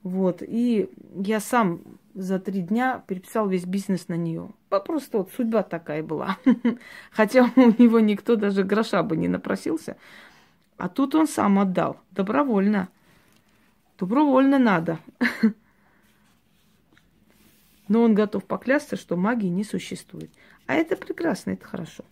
вот, 0.01 0.41
и 0.41 0.89
я 1.15 1.39
сам 1.39 1.81
за 2.15 2.39
три 2.39 2.61
дня 2.61 3.03
переписал 3.07 3.47
весь 3.47 3.65
бизнес 3.65 4.07
на 4.07 4.15
нее. 4.15 4.49
Просто 4.69 5.19
вот 5.19 5.31
судьба 5.35 5.63
такая 5.63 6.01
была. 6.01 6.37
Хотя 7.11 7.51
у 7.55 7.81
него 7.81 7.99
никто 7.99 8.35
даже 8.35 8.63
гроша 8.63 9.03
бы 9.03 9.17
не 9.17 9.27
напросился. 9.27 9.97
А 10.77 10.89
тут 10.89 11.13
он 11.13 11.27
сам 11.27 11.59
отдал, 11.59 11.97
добровольно. 12.11 12.89
Добровольно 13.99 14.57
надо. 14.57 14.99
Но 17.93 18.01
он 18.01 18.15
готов 18.15 18.43
поклясться, 18.45 18.95
что 18.95 19.15
магии 19.15 19.49
не 19.49 19.63
существует. 19.63 20.31
А 20.65 20.73
это 20.73 20.95
прекрасно, 20.95 21.51
это 21.51 21.63
хорошо. 21.67 22.03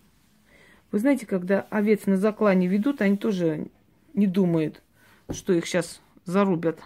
Вы 0.91 0.99
знаете, 0.99 1.25
когда 1.25 1.61
овец 1.71 2.05
на 2.05 2.17
заклане 2.17 2.67
ведут, 2.67 3.01
они 3.01 3.17
тоже 3.17 3.71
не 4.13 4.27
думают, 4.27 4.83
что 5.31 5.53
их 5.53 5.65
сейчас 5.65 5.99
зарубят. 6.23 6.79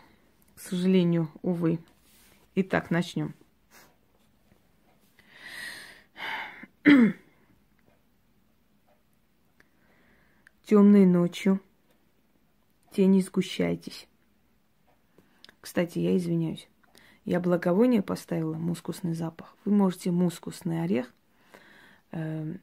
К 0.56 0.62
сожалению, 0.62 1.30
увы. 1.42 1.80
Итак, 2.56 2.90
начнем. 2.90 3.36
Темной 10.64 11.06
ночью 11.06 11.60
тени 12.94 13.20
сгущайтесь. 13.20 14.08
Кстати, 15.60 16.00
я 16.00 16.16
извиняюсь. 16.16 16.70
Я 17.26 17.40
благовоние 17.40 18.02
поставила, 18.02 18.56
мускусный 18.56 19.14
запах. 19.14 19.56
Вы 19.66 19.74
можете 19.74 20.12
мускусный 20.12 20.84
орех 20.84 21.12
э, 22.12 22.56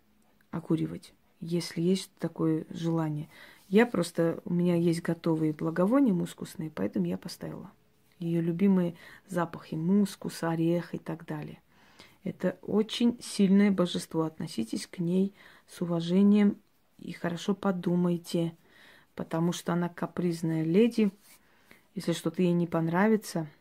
окуривать 0.50 1.12
если 1.42 1.82
есть 1.82 2.10
такое 2.18 2.64
желание. 2.70 3.28
Я 3.68 3.84
просто, 3.84 4.40
у 4.44 4.54
меня 4.54 4.76
есть 4.76 5.02
готовые 5.02 5.52
благовония 5.52 6.14
мускусные, 6.14 6.70
поэтому 6.70 7.06
я 7.06 7.18
поставила. 7.18 7.70
Ее 8.18 8.40
любимые 8.40 8.94
запахи, 9.26 9.74
мускус, 9.74 10.42
орех 10.44 10.94
и 10.94 10.98
так 10.98 11.26
далее. 11.26 11.60
Это 12.22 12.56
очень 12.62 13.18
сильное 13.20 13.72
божество. 13.72 14.22
Относитесь 14.22 14.86
к 14.86 15.00
ней 15.00 15.34
с 15.66 15.80
уважением 15.80 16.56
и 16.98 17.10
хорошо 17.10 17.54
подумайте, 17.54 18.56
потому 19.16 19.52
что 19.52 19.72
она 19.72 19.88
капризная 19.88 20.62
леди. 20.62 21.10
Если 21.96 22.12
что-то 22.12 22.42
ей 22.42 22.52
не 22.52 22.68
понравится– 22.68 23.48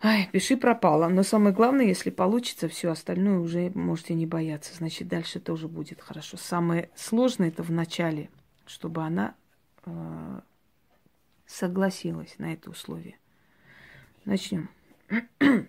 Ай, 0.00 0.28
пиши 0.30 0.56
пропало. 0.56 1.08
Но 1.08 1.22
самое 1.24 1.54
главное, 1.54 1.84
если 1.86 2.10
получится, 2.10 2.68
все 2.68 2.90
остальное 2.90 3.40
уже 3.40 3.70
можете 3.70 4.14
не 4.14 4.26
бояться. 4.26 4.74
Значит, 4.74 5.08
дальше 5.08 5.40
тоже 5.40 5.66
будет 5.66 6.00
хорошо. 6.00 6.36
Самое 6.36 6.90
сложное 6.94 7.48
это 7.48 7.64
в 7.64 7.72
начале, 7.72 8.30
чтобы 8.64 9.02
она 9.02 9.34
э, 9.84 10.40
согласилась 11.46 12.38
на 12.38 12.52
это 12.52 12.70
условие. 12.70 13.18
Начнем. 14.24 14.68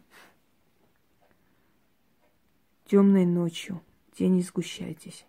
Темной 2.85 3.25
ночью, 3.25 3.81
тени 4.15 4.41
сгущайтесь. 4.41 5.25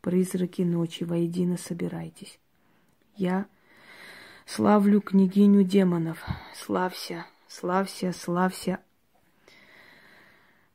Призраки 0.00 0.62
ночи 0.62 1.02
воедино 1.02 1.56
собирайтесь. 1.56 2.38
Я 3.16 3.46
славлю 4.46 5.00
княгиню 5.00 5.64
демонов. 5.64 6.24
Славься, 6.54 7.26
Славься, 7.54 8.12
славься, 8.12 8.80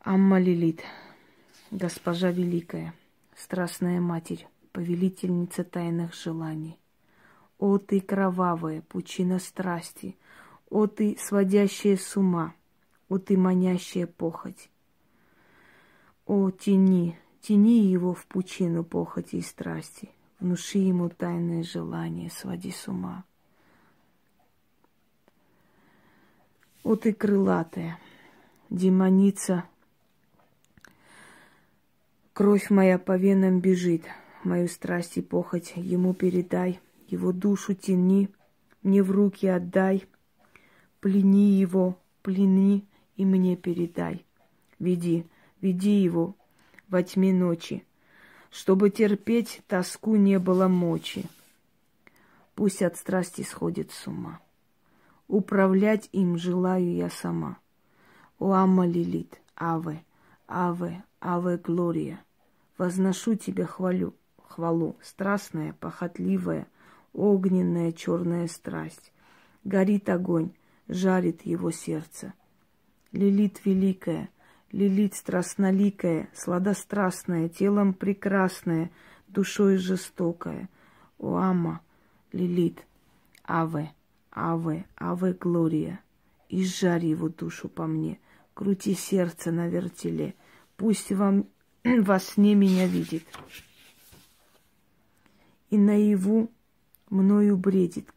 Амма 0.02 0.40
Лилит, 0.40 0.84
госпожа 1.72 2.30
великая, 2.30 2.94
страстная 3.36 4.00
матерь, 4.00 4.48
повелительница 4.74 5.64
тайных 5.64 6.14
желаний. 6.14 6.78
О 7.58 7.80
ты 7.80 8.00
кровавая, 8.00 8.84
пучина 8.84 9.40
страсти, 9.40 10.16
о 10.70 10.86
ты 10.86 11.18
сводящая 11.20 11.98
с 11.98 12.16
ума, 12.16 12.54
о 13.10 13.18
ты 13.18 13.38
манящая 13.38 14.06
похоть. 14.06 14.70
О, 16.28 16.52
тени, 16.52 17.18
тени 17.42 17.88
его 17.88 18.14
в 18.14 18.28
пучину 18.28 18.84
похоти 18.84 19.38
и 19.38 19.42
страсти, 19.42 20.12
внуши 20.40 20.78
ему 20.78 21.10
тайное 21.10 21.64
желание, 21.64 22.30
своди 22.30 22.70
с 22.70 22.88
ума. 22.88 23.26
О 26.88 26.96
ты 26.96 27.12
крылатая, 27.12 28.00
демоница, 28.70 29.66
Кровь 32.32 32.70
моя 32.70 32.98
по 32.98 33.18
венам 33.18 33.60
бежит, 33.60 34.04
мою 34.46 34.70
страсть 34.70 35.18
и 35.18 35.22
похоть 35.22 35.74
ему 35.76 36.14
передай, 36.14 36.80
его 37.10 37.34
душу 37.34 37.76
тяни, 37.76 38.30
мне 38.84 39.04
в 39.04 39.12
руки 39.12 39.48
отдай, 39.48 40.06
плени 41.02 41.60
его, 41.60 42.00
плени 42.22 42.88
и 43.18 43.26
мне 43.26 43.58
передай. 43.58 44.26
Веди, 44.80 45.26
веди 45.60 46.02
его 46.02 46.38
во 46.88 47.04
тьме 47.04 47.34
ночи, 47.34 47.84
чтобы 48.50 48.92
терпеть 48.92 49.62
тоску 49.68 50.16
не 50.16 50.40
было 50.40 50.70
мочи. 50.70 51.26
Пусть 52.56 52.82
от 52.82 52.96
страсти 52.96 53.42
сходит 53.42 53.92
с 53.92 54.08
ума. 54.08 54.40
Управлять 55.28 56.08
им 56.14 56.38
желаю 56.38 56.96
я 56.96 57.10
сама. 57.10 57.58
О, 58.40 58.54
Амма 58.54 58.88
Лилит, 58.88 59.42
Аве, 59.56 60.04
Аве, 60.48 61.04
Аве 61.22 61.58
Глория. 61.58 62.24
Возношу 62.78 63.36
тебя 63.36 63.66
хвалю, 63.66 64.14
хвалу, 64.38 64.96
страстная, 65.02 65.74
похотливая, 65.74 66.68
огненная 67.14 67.92
черная 67.92 68.48
страсть. 68.48 69.12
Горит 69.64 70.08
огонь, 70.08 70.52
жарит 70.88 71.42
его 71.46 71.72
сердце. 71.72 72.34
Лилит 73.12 73.66
великая, 73.66 74.30
Лилит 74.72 75.16
страстноликая, 75.16 76.30
сладострастная, 76.34 77.50
телом 77.50 77.94
прекрасная, 77.94 78.92
душой 79.28 79.78
жестокая. 79.78 80.70
О, 81.18 81.36
Ама, 81.36 81.82
Лилит, 82.32 82.86
Аве, 83.46 83.92
Аве, 84.38 84.86
Аве 84.96 85.34
Глория, 85.34 86.00
и 86.48 86.64
жари 86.64 87.10
его 87.10 87.28
душу 87.28 87.70
по 87.70 87.88
мне, 87.88 88.20
крути 88.54 88.94
сердце 88.94 89.52
на 89.52 89.68
вертеле, 89.68 90.36
пусть 90.76 91.12
вам 91.12 91.48
во 91.84 92.20
сне 92.20 92.54
меня 92.54 92.86
видит. 92.86 93.24
И 95.72 95.78
наяву 95.78 96.52
мною 97.10 97.58
бредит, 97.58 98.14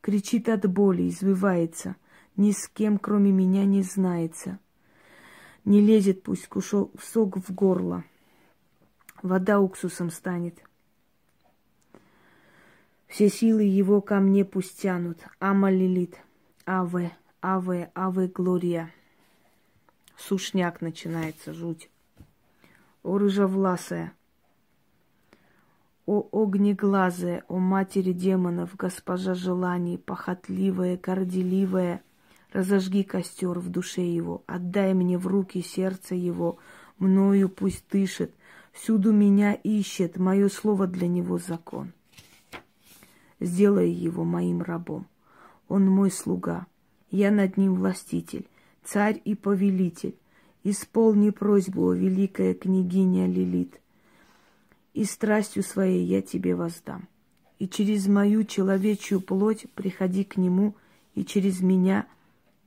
кричит 0.00 0.48
от 0.48 0.70
боли, 0.70 1.08
извивается, 1.08 1.96
ни 2.36 2.52
с 2.52 2.68
кем, 2.68 2.98
кроме 2.98 3.32
меня, 3.32 3.64
не 3.64 3.82
знается. 3.82 4.58
Не 5.64 5.80
лезет 5.80 6.22
пусть 6.22 6.46
кушок, 6.46 6.92
сок 7.02 7.36
в 7.36 7.52
горло, 7.52 8.04
вода 9.22 9.60
уксусом 9.60 10.10
станет— 10.10 10.62
все 13.12 13.28
силы 13.28 13.64
его 13.64 14.00
ко 14.00 14.20
мне 14.20 14.42
пусть 14.42 14.80
тянут. 14.80 15.18
Ама 15.38 15.70
лилит. 15.70 16.16
Аве, 16.66 17.12
аве, 17.42 17.90
аве, 17.94 18.26
глория. 18.26 18.90
Сушняк 20.16 20.80
начинается, 20.80 21.52
жуть. 21.52 21.90
О, 23.02 23.18
рыжевласая. 23.18 24.14
О, 26.06 26.26
огнеглазая, 26.32 27.44
о 27.48 27.58
матери 27.58 28.14
демонов, 28.14 28.76
госпожа 28.76 29.34
желаний, 29.34 29.98
похотливая, 29.98 30.96
горделивая, 30.96 32.02
разожги 32.50 33.02
костер 33.02 33.58
в 33.58 33.68
душе 33.68 34.06
его, 34.06 34.42
отдай 34.46 34.94
мне 34.94 35.18
в 35.18 35.26
руки 35.26 35.60
сердце 35.60 36.14
его, 36.14 36.56
мною 36.98 37.50
пусть 37.50 37.84
дышит, 37.90 38.34
всюду 38.72 39.12
меня 39.12 39.52
ищет, 39.52 40.16
мое 40.16 40.48
слово 40.48 40.86
для 40.86 41.08
него 41.08 41.36
закон 41.36 41.92
сделай 43.44 43.90
его 43.90 44.24
моим 44.24 44.62
рабом. 44.62 45.06
Он 45.68 45.86
мой 45.86 46.10
слуга, 46.10 46.66
я 47.10 47.30
над 47.30 47.56
ним 47.56 47.74
властитель, 47.74 48.48
царь 48.84 49.20
и 49.24 49.34
повелитель. 49.34 50.16
Исполни 50.64 51.30
просьбу, 51.30 51.88
о 51.88 51.94
великая 51.94 52.54
княгиня 52.54 53.26
Лилит, 53.26 53.80
и 54.94 55.04
страстью 55.04 55.64
своей 55.64 56.04
я 56.04 56.22
тебе 56.22 56.54
воздам. 56.54 57.08
И 57.58 57.68
через 57.68 58.06
мою 58.06 58.44
человечью 58.44 59.20
плоть 59.20 59.66
приходи 59.74 60.22
к 60.22 60.36
нему, 60.36 60.76
и 61.14 61.24
через 61.24 61.60
меня 61.60 62.06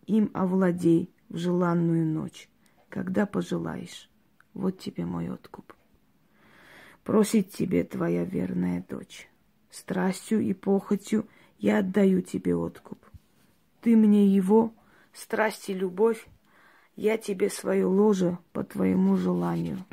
им 0.08 0.30
овладей 0.34 1.10
в 1.30 1.38
желанную 1.38 2.06
ночь, 2.06 2.50
когда 2.90 3.26
пожелаешь. 3.26 4.10
Вот 4.54 4.80
тебе 4.80 5.06
мой 5.06 5.30
откуп. 5.30 5.74
Просит 7.04 7.52
тебе 7.52 7.84
твоя 7.84 8.26
верная 8.26 8.86
дочь. 8.90 9.30
Страстью 9.76 10.40
и 10.40 10.54
похотью 10.54 11.28
я 11.60 11.80
отдаю 11.80 12.22
тебе 12.22 12.56
откуп. 12.56 12.98
Ты 13.82 13.98
мне 13.98 14.26
его, 14.26 14.74
страсть 15.12 15.68
и 15.68 15.74
любовь, 15.74 16.30
я 16.96 17.18
тебе 17.18 17.50
свое 17.50 17.86
ложе 17.86 18.38
по 18.54 18.64
твоему 18.64 19.18
желанию 19.18 19.86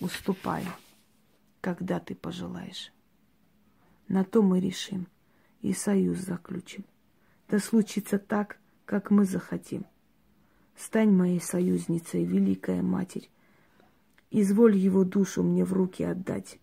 уступаю, 0.00 0.66
когда 1.60 2.00
ты 2.00 2.14
пожелаешь. 2.14 2.90
На 4.08 4.24
то 4.24 4.40
мы 4.40 4.60
решим 4.60 5.08
и 5.60 5.74
союз 5.74 6.20
заключим. 6.20 6.86
Да 7.48 7.58
случится 7.58 8.18
так, 8.18 8.56
как 8.86 9.10
мы 9.10 9.26
захотим. 9.26 9.84
Стань 10.74 11.10
моей 11.10 11.42
союзницей, 11.42 12.24
великая 12.24 12.80
матерь. 12.80 13.28
Изволь 14.30 14.74
его 14.74 15.04
душу 15.04 15.42
мне 15.42 15.66
в 15.66 15.74
руки 15.74 16.02
отдать. 16.02 16.58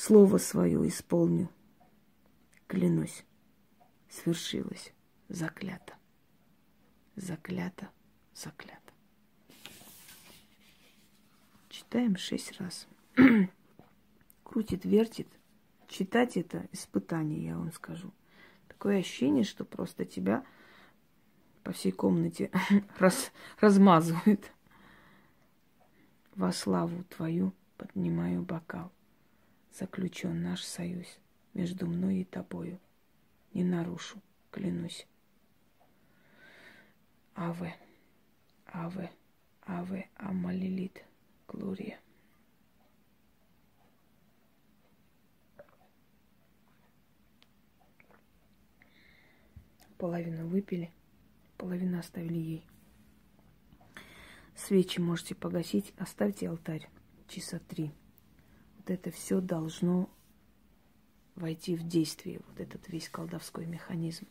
Слово 0.00 0.38
свое 0.38 0.86
исполню. 0.86 1.50
Клянусь, 2.68 3.24
свершилось, 4.08 4.92
заклято. 5.28 5.94
Заклято, 7.16 7.90
заклято. 8.32 8.92
Читаем 11.68 12.16
шесть 12.16 12.60
раз. 12.60 12.86
Крутит, 14.44 14.84
вертит. 14.84 15.26
Читать 15.88 16.36
это 16.36 16.68
испытание, 16.70 17.46
я 17.46 17.58
вам 17.58 17.72
скажу. 17.72 18.12
Такое 18.68 19.00
ощущение, 19.00 19.42
что 19.42 19.64
просто 19.64 20.04
тебя 20.04 20.44
по 21.64 21.72
всей 21.72 21.90
комнате 21.90 22.52
раз, 23.00 23.32
размазывают. 23.58 24.52
Во 26.36 26.52
славу 26.52 27.02
твою 27.02 27.52
поднимаю 27.76 28.42
бокал. 28.44 28.92
Заключен 29.72 30.42
наш 30.42 30.62
союз 30.64 31.06
между 31.54 31.86
мной 31.86 32.18
и 32.18 32.24
тобою. 32.24 32.80
Не 33.52 33.64
нарушу, 33.64 34.20
клянусь. 34.50 35.06
Аве, 37.34 37.76
Аве, 38.66 39.10
Аве, 39.66 40.08
Амалилит, 40.16 41.04
Глория. 41.46 42.00
Половину 49.98 50.46
выпили, 50.46 50.92
половину 51.56 51.98
оставили 51.98 52.38
ей. 52.38 52.66
Свечи 54.54 55.00
можете 55.00 55.34
погасить, 55.34 55.92
оставьте 55.96 56.48
алтарь 56.48 56.88
часа 57.28 57.58
три. 57.58 57.92
Это 58.90 59.10
все 59.10 59.40
должно 59.40 60.08
войти 61.34 61.76
в 61.76 61.86
действие, 61.86 62.40
вот 62.48 62.60
этот 62.60 62.88
весь 62.88 63.08
колдовской 63.08 63.66
механизм. 63.66 64.26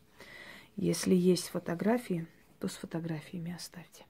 Если 0.75 1.15
есть 1.15 1.49
фотографии, 1.49 2.27
то 2.59 2.67
с 2.67 2.75
фотографиями 2.75 3.53
оставьте. 3.53 4.05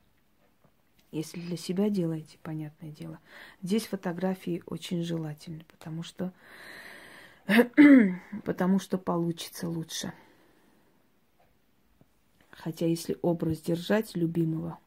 Если 1.11 1.39
для 1.39 1.57
себя 1.57 1.89
делаете, 1.89 2.37
понятное 2.43 2.91
дело. 2.91 3.19
Здесь 3.61 3.85
фотографии 3.85 4.63
очень 4.65 5.03
желательны, 5.03 5.63
потому 5.69 6.03
что, 6.03 6.33
потому 8.43 8.79
что 8.79 8.97
получится 8.97 9.69
лучше. 9.69 10.13
Хотя 12.49 12.85
если 12.85 13.17
образ 13.21 13.61
держать 13.61 14.15
любимого, 14.15 14.79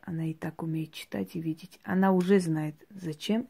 она 0.00 0.26
и 0.26 0.34
так 0.34 0.62
умеет 0.62 0.92
читать 0.92 1.36
и 1.36 1.40
видеть. 1.40 1.78
Она 1.84 2.12
уже 2.12 2.40
знает, 2.40 2.74
зачем, 2.90 3.46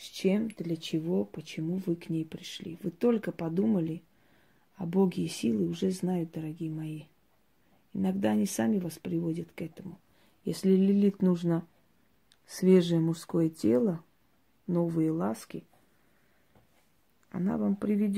с 0.00 0.04
чем, 0.04 0.48
для 0.48 0.76
чего, 0.76 1.26
почему 1.26 1.76
вы 1.84 1.94
к 1.94 2.08
ней 2.08 2.24
пришли. 2.24 2.78
Вы 2.82 2.90
только 2.90 3.32
подумали, 3.32 4.02
а 4.76 4.86
боги 4.86 5.20
и 5.20 5.28
силы 5.28 5.68
уже 5.68 5.90
знают, 5.90 6.32
дорогие 6.32 6.70
мои. 6.70 7.02
Иногда 7.92 8.30
они 8.30 8.46
сами 8.46 8.78
вас 8.78 8.98
приводят 8.98 9.48
к 9.54 9.60
этому. 9.60 9.98
Если 10.42 10.70
Лилит 10.70 11.20
нужно 11.20 11.66
свежее 12.46 12.98
мужское 12.98 13.50
тело, 13.50 14.02
новые 14.66 15.10
ласки, 15.10 15.64
она 17.28 17.58
вам 17.58 17.76
приведет 17.76 18.16